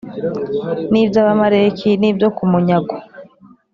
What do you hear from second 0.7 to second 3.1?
n’iby’Abamaleki n’ibyo ku munyago